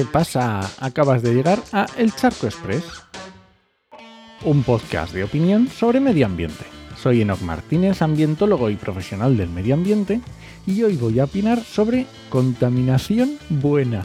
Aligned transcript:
¿Qué 0.00 0.06
pasa? 0.06 0.60
Acabas 0.78 1.22
de 1.22 1.34
llegar 1.34 1.62
a 1.72 1.84
El 1.98 2.14
Charco 2.14 2.46
Express, 2.46 2.84
un 4.46 4.62
podcast 4.62 5.12
de 5.12 5.24
opinión 5.24 5.68
sobre 5.68 6.00
medio 6.00 6.24
ambiente. 6.24 6.64
Soy 6.96 7.20
Enoc 7.20 7.42
Martínez, 7.42 8.00
ambientólogo 8.00 8.70
y 8.70 8.76
profesional 8.76 9.36
del 9.36 9.50
medio 9.50 9.74
ambiente, 9.74 10.22
y 10.66 10.82
hoy 10.84 10.96
voy 10.96 11.20
a 11.20 11.24
opinar 11.24 11.62
sobre 11.62 12.06
contaminación 12.30 13.36
buena. 13.50 14.02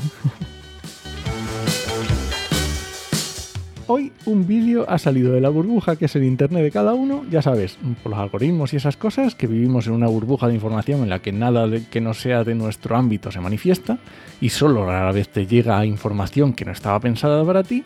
Hoy 3.88 4.12
un 4.26 4.48
vídeo 4.48 4.90
ha 4.90 4.98
salido 4.98 5.34
de 5.34 5.42
la 5.42 5.50
burbuja 5.50 5.96
que 5.96 6.06
es 6.06 6.16
el 6.16 6.24
internet 6.24 6.64
de 6.64 6.72
cada 6.72 6.96
uno, 6.96 7.24
ya 7.30 7.44
sabes, 7.44 7.78
por 8.02 8.14
los 8.14 8.20
algoritmos 8.20 8.74
y 8.74 8.78
esas 8.78 8.98
cosas, 8.98 9.36
que 9.36 9.46
vivimos 9.46 9.86
en 9.86 9.94
una 9.94 10.08
burbuja 10.08 10.48
de 10.48 10.56
información 10.56 11.04
en 11.04 11.10
la 11.10 11.20
que 11.20 11.32
nada 11.32 11.70
que 11.92 12.02
no 12.02 12.16
sea 12.16 12.44
de 12.44 12.56
nuestro 12.56 12.96
ámbito 12.96 13.32
se 13.32 13.40
manifiesta 13.40 14.00
y 14.42 14.50
solo 14.50 14.90
a 14.90 15.04
la 15.04 15.12
vez 15.12 15.30
te 15.30 15.46
llega 15.46 15.86
información 15.86 16.54
que 16.54 16.66
no 16.66 16.72
estaba 16.72 17.00
pensada 17.00 17.46
para 17.46 17.62
ti, 17.62 17.84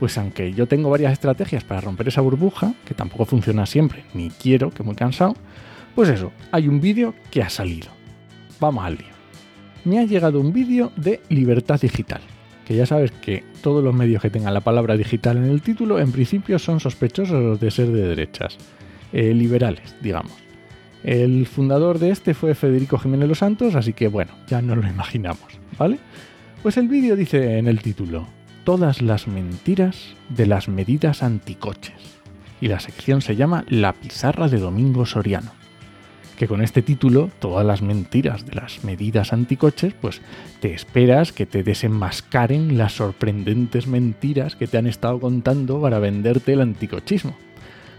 pues 0.00 0.18
aunque 0.18 0.52
yo 0.52 0.66
tengo 0.66 0.90
varias 0.90 1.12
estrategias 1.12 1.62
para 1.62 1.80
romper 1.80 2.08
esa 2.08 2.22
burbuja, 2.22 2.74
que 2.84 2.94
tampoco 2.94 3.24
funciona 3.24 3.66
siempre, 3.66 4.02
ni 4.14 4.30
quiero, 4.30 4.70
que 4.70 4.82
muy 4.82 4.96
cansado, 4.96 5.34
pues 5.94 6.08
eso, 6.08 6.32
hay 6.50 6.66
un 6.66 6.80
vídeo 6.80 7.14
que 7.30 7.44
ha 7.44 7.50
salido. 7.50 7.86
Vamos 8.58 8.84
al 8.84 8.96
lío. 8.96 9.14
Me 9.84 10.00
ha 10.00 10.04
llegado 10.04 10.40
un 10.40 10.52
vídeo 10.52 10.90
de 10.96 11.20
libertad 11.28 11.80
digital 11.80 12.20
que 12.66 12.74
ya 12.74 12.84
sabes 12.84 13.12
que 13.12 13.44
todos 13.62 13.82
los 13.82 13.94
medios 13.94 14.20
que 14.20 14.28
tengan 14.28 14.52
la 14.52 14.60
palabra 14.60 14.96
digital 14.96 15.36
en 15.36 15.44
el 15.44 15.62
título 15.62 16.00
en 16.00 16.10
principio 16.10 16.58
son 16.58 16.80
sospechosos 16.80 17.60
de 17.60 17.70
ser 17.70 17.88
de 17.88 18.08
derechas, 18.08 18.58
eh, 19.12 19.32
liberales, 19.32 19.94
digamos. 20.02 20.32
El 21.04 21.46
fundador 21.46 22.00
de 22.00 22.10
este 22.10 22.34
fue 22.34 22.56
Federico 22.56 22.98
Jiménez 22.98 23.28
Los 23.28 23.38
Santos, 23.38 23.76
así 23.76 23.92
que 23.92 24.08
bueno, 24.08 24.32
ya 24.48 24.60
no 24.60 24.74
lo 24.74 24.86
imaginamos, 24.88 25.60
¿vale? 25.78 25.98
Pues 26.62 26.76
el 26.76 26.88
vídeo 26.88 27.14
dice 27.14 27.58
en 27.58 27.68
el 27.68 27.80
título, 27.80 28.26
todas 28.64 29.00
las 29.00 29.28
mentiras 29.28 30.14
de 30.28 30.46
las 30.46 30.68
medidas 30.68 31.22
anticoches. 31.22 31.94
Y 32.60 32.66
la 32.66 32.80
sección 32.80 33.20
se 33.20 33.36
llama 33.36 33.64
La 33.68 33.92
pizarra 33.92 34.48
de 34.48 34.58
Domingo 34.58 35.06
Soriano 35.06 35.52
que 36.36 36.46
con 36.46 36.62
este 36.62 36.82
título, 36.82 37.30
todas 37.38 37.64
las 37.66 37.82
mentiras 37.82 38.46
de 38.46 38.54
las 38.54 38.84
medidas 38.84 39.32
anticoches, 39.32 39.94
pues 40.00 40.20
te 40.60 40.74
esperas 40.74 41.32
que 41.32 41.46
te 41.46 41.62
desenmascaren 41.62 42.76
las 42.76 42.92
sorprendentes 42.92 43.86
mentiras 43.86 44.54
que 44.54 44.66
te 44.66 44.78
han 44.78 44.86
estado 44.86 45.18
contando 45.18 45.80
para 45.80 45.98
venderte 45.98 46.52
el 46.52 46.60
anticochismo. 46.60 47.36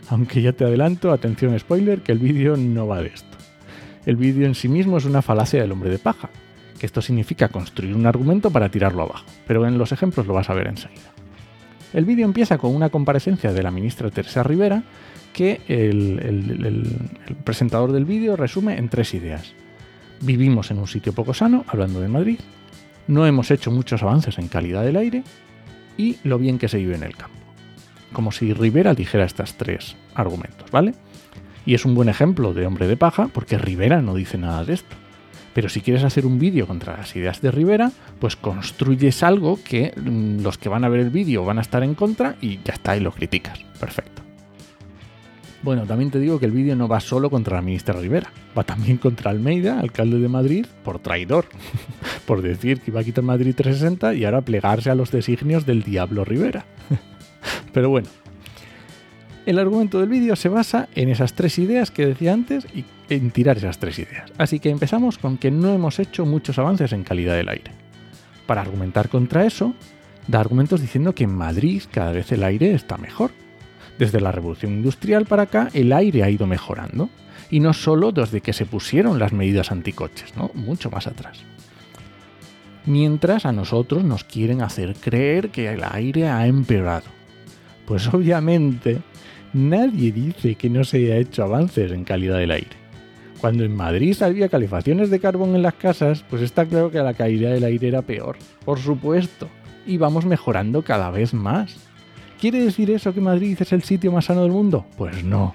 Aunque 0.10 0.42
ya 0.42 0.54
te 0.54 0.64
adelanto, 0.64 1.12
atención 1.12 1.58
spoiler, 1.60 2.02
que 2.02 2.12
el 2.12 2.20
vídeo 2.20 2.56
no 2.56 2.88
va 2.88 3.02
de 3.02 3.08
esto. 3.08 3.38
El 4.06 4.16
vídeo 4.16 4.46
en 4.46 4.56
sí 4.56 4.70
mismo 4.70 4.98
es 4.98 5.06
una 5.06 5.22
falacia 5.22 5.62
del 5.62 5.72
hombre 5.72 5.90
de 5.90 6.00
paja, 6.00 6.30
que 6.80 6.86
esto 6.86 7.02
significa 7.02 7.50
construir 7.50 7.96
un 7.96 8.06
argumento 8.06 8.52
para 8.52 8.70
tirarlo 8.70 9.04
abajo, 9.04 9.26
pero 9.46 9.68
en 9.68 9.78
los 9.78 9.92
ejemplos 9.92 10.28
lo 10.28 10.34
vas 10.34 10.50
a 10.50 10.54
ver 10.54 10.68
enseguida. 10.68 11.12
El 11.94 12.06
vídeo 12.06 12.26
empieza 12.26 12.58
con 12.58 12.76
una 12.76 12.90
comparecencia 12.90 13.52
de 13.52 13.64
la 13.64 13.72
ministra 13.72 14.10
Teresa 14.12 14.44
Rivera, 14.44 14.84
que 15.38 15.62
el, 15.68 16.98
presentador 17.44 17.92
del 17.92 18.06
vídeo 18.06 18.36
resume 18.36 18.80
en 18.80 18.90
tres 18.90 19.14
ideas. 19.14 19.54
Vivimos 20.20 20.72
en 20.72 20.80
un 20.80 20.88
sitio 20.88 21.14
poco 21.14 21.36
sano, 21.36 21.64
hablando 21.68 22.02
de 22.02 22.08
Madrid, 22.08 22.40
no 23.08 23.28
hemos 23.28 23.52
hecho 23.52 23.70
muchos 23.70 24.02
avances 24.02 24.40
en 24.40 24.48
calidad 24.48 24.84
del 24.84 24.96
aire 24.96 25.24
y 25.96 26.18
lo 26.24 26.40
bien 26.40 26.58
que 26.58 26.68
se 26.68 26.80
vive 26.80 26.96
en 26.96 27.04
el 27.04 27.16
campo. 27.16 27.38
Como 28.14 28.32
si 28.32 28.52
Rivera 28.52 28.96
dijera 28.96 29.26
estos 29.26 29.54
tres 29.54 29.96
argumentos, 30.16 30.72
¿vale? 30.72 30.96
Y 31.68 31.76
es 31.76 31.86
un 31.86 31.94
buen 31.94 32.10
ejemplo 32.10 32.56
de 32.56 32.66
hombre 32.66 32.88
de 32.88 32.98
paja 32.98 33.28
porque 33.28 33.60
Rivera 33.60 34.02
no 34.02 34.16
dice 34.16 34.40
nada 34.40 34.66
de 34.66 34.74
esto. 34.74 34.96
Pero 35.54 35.70
si 35.70 35.82
quieres 35.82 36.04
hacer 36.04 36.26
un 36.26 36.40
vídeo 36.40 36.66
contra 36.66 36.98
las 36.98 37.16
ideas 37.16 37.42
de 37.42 37.52
Rivera, 37.52 37.92
pues 38.20 38.36
construyes 38.36 39.22
algo 39.22 39.60
que 39.64 39.94
mm, 39.96 40.42
los 40.42 40.58
que 40.58 40.70
van 40.70 40.84
a 40.84 40.90
ver 40.90 41.02
el 41.02 41.12
vídeo 41.12 41.46
van 41.46 41.60
a 41.60 41.62
estar 41.62 41.84
en 41.84 41.94
contra 41.94 42.38
y 42.42 42.60
ya 42.64 42.74
está, 42.74 42.98
y 42.98 43.02
lo 43.02 43.12
criticas. 43.12 43.60
Perfecto. 43.80 44.27
Bueno, 45.64 45.86
también 45.86 46.12
te 46.12 46.20
digo 46.20 46.40
que 46.40 46.46
el 46.46 46.52
vídeo 46.52 46.76
no 46.76 46.88
va 46.88 47.00
solo 47.00 47.30
contra 47.30 47.56
la 47.56 47.62
ministra 47.62 48.00
Rivera, 48.00 48.32
va 48.58 48.64
también 48.64 48.98
contra 48.98 49.32
Almeida, 49.32 49.80
alcalde 49.80 50.20
de 50.20 50.30
Madrid, 50.30 50.66
por 50.84 51.00
traidor, 51.00 51.46
por 52.28 52.42
decir 52.42 52.80
que 52.80 52.92
iba 52.92 53.02
a 53.02 53.04
quitar 53.04 53.24
Madrid 53.24 53.56
360 53.56 54.14
y 54.14 54.26
ahora 54.26 54.42
plegarse 54.42 54.90
a 54.90 54.96
los 54.96 55.12
designios 55.12 55.66
del 55.66 55.84
diablo 55.84 56.24
Rivera. 56.24 56.66
Pero 57.74 57.90
bueno, 57.90 58.08
el 59.46 59.58
argumento 59.58 60.00
del 60.00 60.10
vídeo 60.10 60.36
se 60.36 60.50
basa 60.50 60.90
en 60.94 61.10
esas 61.10 61.34
tres 61.34 61.58
ideas 61.58 61.90
que 61.90 62.06
decía 62.06 62.34
antes 62.34 62.68
y 62.76 62.86
en 63.10 63.32
tirar 63.32 63.58
esas 63.58 63.80
tres 63.80 63.98
ideas. 63.98 64.32
Así 64.38 64.60
que 64.60 64.70
empezamos 64.70 65.18
con 65.18 65.38
que 65.38 65.50
no 65.50 65.74
hemos 65.74 66.00
hecho 66.00 66.26
muchos 66.26 66.60
avances 66.60 66.94
en 66.94 67.04
calidad 67.04 67.36
del 67.36 67.50
aire. 67.50 67.72
Para 68.46 68.62
argumentar 68.62 69.10
contra 69.10 69.46
eso, 69.46 69.74
da 70.28 70.40
argumentos 70.40 70.82
diciendo 70.82 71.16
que 71.16 71.24
en 71.24 71.34
Madrid 71.34 71.82
cada 71.92 72.12
vez 72.12 72.32
el 72.32 72.44
aire 72.44 72.74
está 72.74 72.98
mejor 72.98 73.32
desde 73.98 74.22
la 74.22 74.32
revolución 74.32 74.74
industrial 74.74 75.26
para 75.26 75.44
acá, 75.44 75.70
el 75.74 75.94
aire 75.94 76.24
ha 76.24 76.30
ido 76.30 76.48
mejorando. 76.48 77.10
Y 77.50 77.62
no 77.62 77.74
solo 77.74 78.12
desde 78.12 78.42
que 78.42 78.52
se 78.52 78.66
pusieron 78.66 79.20
las 79.20 79.32
medidas 79.32 79.72
anticoches, 79.72 80.36
¿no? 80.36 80.52
Mucho 80.54 80.92
más 80.92 81.08
atrás. 81.08 81.40
Mientras 82.86 83.46
a 83.46 83.52
nosotros 83.52 84.04
nos 84.04 84.24
quieren 84.24 84.62
hacer 84.62 84.96
creer 84.96 85.50
que 85.50 85.70
el 85.72 85.84
aire 85.84 86.28
ha 86.28 86.46
empeorado. 86.48 87.06
Pues 87.86 88.14
obviamente 88.14 89.00
nadie 89.54 90.12
dice 90.12 90.56
que 90.56 90.70
no 90.70 90.84
se 90.84 90.98
haya 90.98 91.18
hecho 91.18 91.44
avances 91.44 91.92
en 91.92 92.04
calidad 92.04 92.38
del 92.38 92.52
aire. 92.52 92.76
Cuando 93.40 93.64
en 93.64 93.76
Madrid 93.76 94.16
había 94.22 94.50
calefacciones 94.50 95.10
de 95.10 95.20
carbón 95.20 95.56
en 95.56 95.62
las 95.62 95.76
casas, 95.76 96.26
pues 96.30 96.42
está 96.42 96.66
claro 96.66 96.92
que 96.92 96.98
la 97.00 97.14
calidad 97.14 97.52
del 97.52 97.64
aire 97.64 97.88
era 97.88 98.02
peor. 98.02 98.38
Por 98.66 98.80
supuesto. 98.80 99.48
Y 99.86 99.98
vamos 99.98 100.26
mejorando 100.26 100.82
cada 100.82 101.12
vez 101.12 101.34
más. 101.34 101.78
¿Quiere 102.40 102.62
decir 102.62 102.92
eso 102.92 103.14
que 103.14 103.22
Madrid 103.22 103.58
es 103.60 103.74
el 103.74 103.82
sitio 103.82 104.12
más 104.12 104.26
sano 104.26 104.44
del 104.44 104.52
mundo? 104.52 104.86
Pues 104.96 105.24
no. 105.24 105.54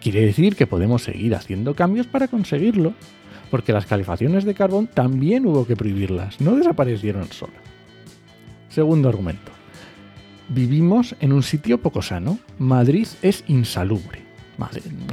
Quiere 0.00 0.24
decir 0.24 0.54
que 0.54 0.68
podemos 0.68 1.02
seguir 1.02 1.34
haciendo 1.34 1.74
cambios 1.74 2.06
para 2.06 2.28
conseguirlo, 2.28 2.94
porque 3.50 3.72
las 3.72 3.86
calefacciones 3.86 4.44
de 4.44 4.54
carbón 4.54 4.86
también 4.86 5.46
hubo 5.46 5.66
que 5.66 5.74
prohibirlas, 5.74 6.40
no 6.40 6.54
desaparecieron 6.54 7.26
solas. 7.32 7.56
Segundo 8.68 9.08
argumento. 9.08 9.50
Vivimos 10.48 11.16
en 11.18 11.32
un 11.32 11.42
sitio 11.42 11.80
poco 11.80 12.02
sano. 12.02 12.38
Madrid 12.58 13.08
es 13.22 13.42
insalubre. 13.48 14.22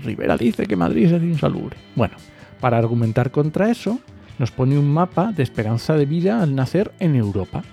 Rivera 0.04 0.38
dice 0.38 0.68
que 0.68 0.76
Madrid 0.76 1.12
es 1.12 1.24
insalubre. 1.24 1.76
Bueno, 1.96 2.16
para 2.62 2.78
argumentar 2.78 3.32
contra 3.32 3.72
eso, 3.72 4.00
nos 4.38 4.52
pone 4.52 4.78
un 4.78 4.94
mapa 4.94 5.32
de 5.32 5.42
esperanza 5.42 5.96
de 5.96 6.06
vida 6.06 6.44
al 6.44 6.54
nacer 6.54 6.92
en 7.00 7.16
Europa 7.16 7.64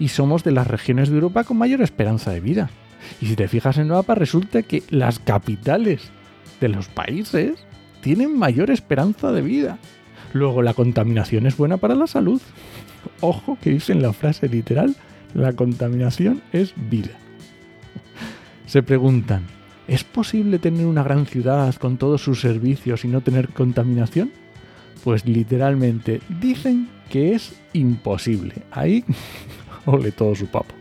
y 0.00 0.08
somos 0.08 0.42
de 0.42 0.50
las 0.50 0.66
regiones 0.66 1.08
de 1.08 1.14
Europa 1.14 1.44
con 1.44 1.58
mayor 1.58 1.82
esperanza 1.82 2.32
de 2.32 2.40
vida. 2.40 2.70
Y 3.20 3.26
si 3.26 3.36
te 3.36 3.46
fijas 3.46 3.78
en 3.78 3.92
el 3.92 4.04
resulta 4.16 4.62
que 4.62 4.82
las 4.90 5.20
capitales 5.20 6.10
de 6.60 6.68
los 6.68 6.88
países 6.88 7.64
tienen 8.00 8.36
mayor 8.36 8.70
esperanza 8.70 9.30
de 9.30 9.42
vida. 9.42 9.78
Luego, 10.32 10.62
la 10.62 10.74
contaminación 10.74 11.46
es 11.46 11.56
buena 11.56 11.76
para 11.76 11.94
la 11.94 12.06
salud. 12.06 12.40
Ojo 13.20 13.58
que 13.60 13.70
dice 13.70 13.92
en 13.92 14.02
la 14.02 14.12
frase 14.12 14.48
literal, 14.48 14.96
la 15.34 15.52
contaminación 15.52 16.42
es 16.52 16.72
vida. 16.76 17.12
Se 18.66 18.82
preguntan, 18.82 19.44
¿es 19.88 20.04
posible 20.04 20.58
tener 20.58 20.86
una 20.86 21.02
gran 21.02 21.26
ciudad 21.26 21.74
con 21.76 21.98
todos 21.98 22.22
sus 22.22 22.40
servicios 22.40 23.04
y 23.04 23.08
no 23.08 23.20
tener 23.20 23.48
contaminación? 23.48 24.30
Pues 25.04 25.24
literalmente 25.24 26.20
dicen 26.40 26.88
que 27.08 27.34
es 27.34 27.54
imposible. 27.72 28.54
Ahí 28.70 29.04
ole 29.90 30.12
todo 30.12 30.34
su 30.34 30.46
papo. 30.46 30.74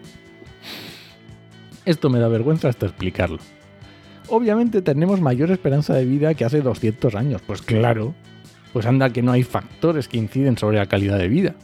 Esto 1.86 2.09
me 2.09 2.20
da 2.20 2.28
vergüenza 2.28 2.70
hasta 2.70 2.86
explicarlo. 2.86 3.40
Obviamente 4.28 4.84
tenemos 4.84 5.22
mayor 5.22 5.50
esperanza 5.50 5.96
de 5.96 6.06
vida 6.06 6.35
que 6.35 6.46
hace 6.46 6.61
200 6.61 7.16
años, 7.16 7.41
pues 7.41 7.64
claro, 7.64 8.14
pues 8.73 8.85
anda 8.85 9.09
que 9.09 9.23
no 9.23 9.32
hay 9.32 9.41
factores 9.41 10.08
que 10.08 10.17
inciden 10.17 10.56
sobre 10.56 10.78
la 10.78 10.85
calidad 10.85 11.17
de 11.17 11.28
vida. 11.28 11.56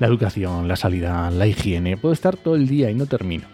La 0.00 0.08
educación, 0.08 0.66
la 0.66 0.74
salida, 0.74 1.30
la 1.30 1.46
higiene, 1.46 1.96
puedo 1.96 2.12
estar 2.12 2.36
todo 2.36 2.56
el 2.56 2.66
día 2.66 2.90
y 2.90 2.94
no 2.94 3.06
termino. 3.06 3.44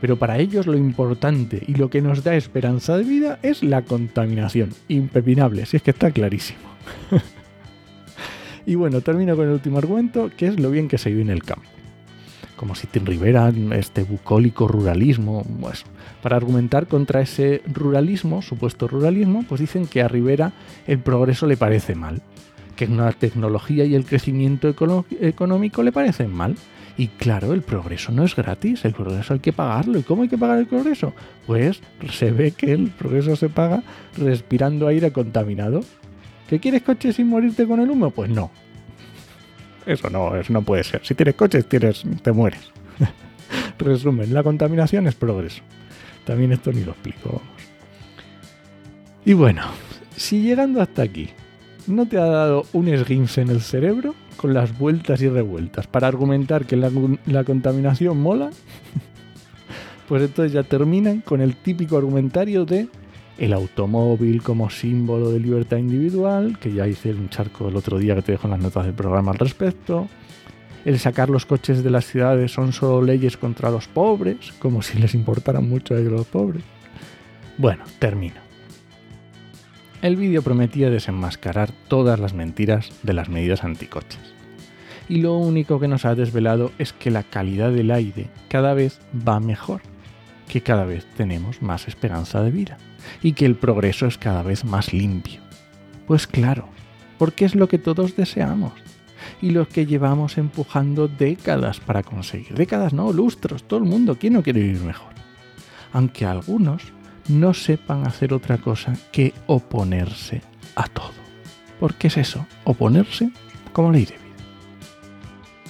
Pero 0.00 0.18
para 0.18 0.38
ellos 0.38 0.66
lo 0.66 0.76
importante 0.76 1.62
y 1.64 1.74
lo 1.74 1.88
que 1.88 2.02
nos 2.02 2.24
da 2.24 2.34
esperanza 2.34 2.96
de 2.96 3.04
vida 3.04 3.38
es 3.42 3.62
la 3.62 3.82
contaminación. 3.82 4.70
Impepinable, 4.88 5.66
si 5.66 5.76
es 5.76 5.82
que 5.84 5.92
está 5.92 6.10
clarísimo. 6.10 6.58
y 8.66 8.74
bueno, 8.74 9.02
termino 9.02 9.36
con 9.36 9.46
el 9.46 9.52
último 9.52 9.78
argumento, 9.78 10.30
que 10.36 10.48
es 10.48 10.58
lo 10.58 10.70
bien 10.70 10.88
que 10.88 10.98
se 10.98 11.10
vive 11.10 11.22
en 11.22 11.30
el 11.30 11.44
campo 11.44 11.68
como 12.56 12.74
si 12.74 12.86
Rivera, 12.86 13.52
este 13.72 14.02
bucólico 14.02 14.68
ruralismo. 14.68 15.44
Pues, 15.60 15.84
para 16.22 16.36
argumentar 16.36 16.86
contra 16.86 17.20
ese 17.20 17.62
ruralismo, 17.66 18.42
supuesto 18.42 18.88
ruralismo, 18.88 19.44
pues 19.48 19.60
dicen 19.60 19.86
que 19.86 20.02
a 20.02 20.08
Rivera 20.08 20.52
el 20.86 20.98
progreso 20.98 21.46
le 21.46 21.56
parece 21.56 21.94
mal, 21.94 22.22
que 22.76 22.86
la 22.86 23.12
tecnología 23.12 23.84
y 23.84 23.94
el 23.94 24.04
crecimiento 24.04 24.74
económico 25.20 25.82
le 25.82 25.92
parecen 25.92 26.32
mal. 26.32 26.56
Y 26.96 27.08
claro, 27.08 27.52
el 27.52 27.62
progreso 27.62 28.12
no 28.12 28.24
es 28.24 28.36
gratis, 28.36 28.84
el 28.84 28.92
progreso 28.92 29.34
hay 29.34 29.40
que 29.40 29.52
pagarlo. 29.52 29.98
¿Y 29.98 30.04
cómo 30.04 30.22
hay 30.22 30.28
que 30.28 30.38
pagar 30.38 30.58
el 30.58 30.66
progreso? 30.66 31.12
Pues 31.46 31.80
se 32.12 32.30
ve 32.30 32.52
que 32.52 32.72
el 32.72 32.90
progreso 32.90 33.34
se 33.34 33.48
paga 33.48 33.82
respirando 34.16 34.86
aire 34.86 35.10
contaminado. 35.10 35.80
¿Que 36.48 36.60
quieres 36.60 36.82
coche 36.82 37.12
sin 37.12 37.28
morirte 37.28 37.66
con 37.66 37.80
el 37.80 37.90
humo? 37.90 38.10
Pues 38.10 38.30
no. 38.30 38.50
Eso 39.86 40.08
no, 40.10 40.34
eso 40.36 40.52
no 40.52 40.62
puede 40.62 40.84
ser. 40.84 41.04
Si 41.04 41.14
tienes 41.14 41.34
coches, 41.34 41.68
tienes, 41.68 42.04
te 42.22 42.32
mueres. 42.32 42.72
Resumen, 43.78 44.32
la 44.32 44.42
contaminación 44.42 45.06
es 45.06 45.14
progreso. 45.14 45.62
También 46.24 46.52
esto 46.52 46.72
ni 46.72 46.84
lo 46.84 46.92
explico. 46.92 47.42
Y 49.24 49.34
bueno, 49.34 49.62
si 50.16 50.42
llegando 50.42 50.80
hasta 50.80 51.02
aquí 51.02 51.30
no 51.86 52.06
te 52.06 52.18
ha 52.18 52.24
dado 52.24 52.66
un 52.72 52.88
esguince 52.88 53.42
en 53.42 53.50
el 53.50 53.60
cerebro 53.60 54.14
con 54.36 54.54
las 54.54 54.76
vueltas 54.78 55.20
y 55.20 55.28
revueltas 55.28 55.86
para 55.86 56.08
argumentar 56.08 56.64
que 56.64 56.76
la, 56.76 56.90
la 57.26 57.44
contaminación 57.44 58.20
mola, 58.20 58.50
pues 60.08 60.22
entonces 60.22 60.52
ya 60.52 60.62
terminan 60.62 61.20
con 61.20 61.40
el 61.40 61.56
típico 61.56 61.96
argumentario 61.98 62.64
de 62.64 62.88
el 63.38 63.52
automóvil 63.52 64.42
como 64.42 64.70
símbolo 64.70 65.30
de 65.30 65.40
libertad 65.40 65.78
individual, 65.78 66.58
que 66.58 66.72
ya 66.72 66.86
hice 66.86 67.10
un 67.10 67.28
charco 67.28 67.68
el 67.68 67.76
otro 67.76 67.98
día 67.98 68.14
que 68.14 68.22
te 68.22 68.32
dejo 68.32 68.46
en 68.46 68.52
las 68.52 68.60
notas 68.60 68.84
del 68.84 68.94
programa 68.94 69.32
al 69.32 69.38
respecto. 69.38 70.08
El 70.84 70.98
sacar 70.98 71.30
los 71.30 71.46
coches 71.46 71.82
de 71.82 71.90
las 71.90 72.06
ciudades 72.06 72.52
son 72.52 72.72
solo 72.72 73.02
leyes 73.02 73.36
contra 73.36 73.70
los 73.70 73.88
pobres, 73.88 74.52
como 74.58 74.82
si 74.82 74.98
les 74.98 75.14
importaran 75.14 75.68
mucho 75.68 75.94
a 75.94 75.98
ellos 75.98 76.12
los 76.12 76.26
pobres. 76.26 76.62
Bueno, 77.56 77.84
termino. 77.98 78.36
El 80.02 80.16
vídeo 80.16 80.42
prometía 80.42 80.90
desenmascarar 80.90 81.70
todas 81.88 82.20
las 82.20 82.34
mentiras 82.34 82.90
de 83.02 83.14
las 83.14 83.30
medidas 83.30 83.64
anticoches. 83.64 84.20
Y 85.08 85.22
lo 85.22 85.38
único 85.38 85.80
que 85.80 85.88
nos 85.88 86.04
ha 86.04 86.14
desvelado 86.14 86.72
es 86.78 86.92
que 86.92 87.10
la 87.10 87.22
calidad 87.22 87.72
del 87.72 87.90
aire 87.90 88.28
cada 88.48 88.74
vez 88.74 89.00
va 89.26 89.40
mejor, 89.40 89.80
que 90.48 90.62
cada 90.62 90.84
vez 90.84 91.06
tenemos 91.16 91.62
más 91.62 91.88
esperanza 91.88 92.42
de 92.42 92.50
vida 92.50 92.78
y 93.22 93.32
que 93.32 93.46
el 93.46 93.56
progreso 93.56 94.06
es 94.06 94.18
cada 94.18 94.42
vez 94.42 94.64
más 94.64 94.92
limpio. 94.92 95.40
Pues 96.06 96.26
claro, 96.26 96.68
porque 97.18 97.44
es 97.44 97.54
lo 97.54 97.68
que 97.68 97.78
todos 97.78 98.16
deseamos 98.16 98.72
y 99.40 99.50
lo 99.50 99.68
que 99.68 99.86
llevamos 99.86 100.38
empujando 100.38 101.08
décadas 101.08 101.80
para 101.80 102.02
conseguir. 102.02 102.54
Décadas 102.54 102.92
no, 102.92 103.12
lustros, 103.12 103.64
todo 103.64 103.78
el 103.78 103.86
mundo, 103.86 104.16
¿quién 104.18 104.34
no 104.34 104.42
quiere 104.42 104.60
vivir 104.60 104.82
mejor? 104.82 105.12
Aunque 105.92 106.26
algunos 106.26 106.82
no 107.28 107.54
sepan 107.54 108.06
hacer 108.06 108.34
otra 108.34 108.58
cosa 108.58 108.94
que 109.12 109.32
oponerse 109.46 110.42
a 110.74 110.86
todo. 110.88 111.12
¿Por 111.80 111.94
qué 111.94 112.08
es 112.08 112.16
eso? 112.16 112.46
Oponerse 112.64 113.30
como 113.72 113.92
ley 113.92 114.04
de 114.04 114.12
vida. 114.12 114.24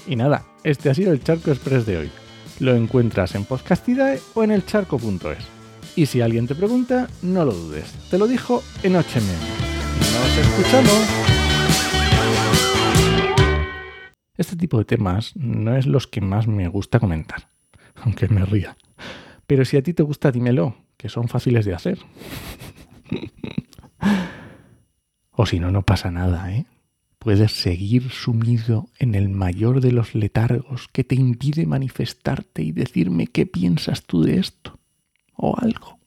Y 0.06 0.16
nada, 0.16 0.44
este 0.64 0.90
ha 0.90 0.94
sido 0.94 1.12
el 1.12 1.22
Charco 1.22 1.50
Express 1.50 1.86
de 1.86 1.98
hoy. 1.98 2.10
Lo 2.60 2.74
encuentras 2.74 3.34
en 3.34 3.44
Podcastidae 3.44 4.20
o 4.34 4.44
en 4.44 4.52
elcharco.es. 4.52 5.44
Y 5.96 6.06
si 6.06 6.20
alguien 6.20 6.46
te 6.46 6.54
pregunta, 6.54 7.08
no 7.22 7.44
lo 7.44 7.52
dudes. 7.52 7.92
Te 8.10 8.18
lo 8.18 8.26
dijo 8.26 8.62
en 8.82 8.94
HM. 8.94 8.94
Nos 8.94 10.38
escuchamos. 10.38 11.24
Este 14.36 14.56
tipo 14.56 14.78
de 14.78 14.84
temas 14.84 15.32
no 15.36 15.76
es 15.76 15.86
los 15.86 16.06
que 16.06 16.20
más 16.20 16.48
me 16.48 16.68
gusta 16.68 16.98
comentar, 16.98 17.48
aunque 17.94 18.28
me 18.28 18.44
ría. 18.44 18.76
Pero 19.46 19.64
si 19.64 19.76
a 19.76 19.82
ti 19.82 19.94
te 19.94 20.02
gusta, 20.02 20.32
dímelo, 20.32 20.76
que 20.96 21.08
son 21.08 21.28
fáciles 21.28 21.64
de 21.64 21.74
hacer. 21.74 21.98
o 25.30 25.46
si 25.46 25.60
no, 25.60 25.70
no 25.70 25.82
pasa 25.82 26.10
nada, 26.10 26.52
¿eh? 26.52 26.66
Puedes 27.24 27.52
seguir 27.52 28.10
sumido 28.10 28.90
en 28.98 29.14
el 29.14 29.30
mayor 29.30 29.80
de 29.80 29.92
los 29.92 30.14
letargos 30.14 30.88
que 30.92 31.04
te 31.04 31.14
impide 31.14 31.64
manifestarte 31.64 32.62
y 32.62 32.70
decirme 32.70 33.28
qué 33.28 33.46
piensas 33.46 34.04
tú 34.04 34.24
de 34.24 34.38
esto 34.38 34.78
o 35.34 35.56
algo. 35.58 35.98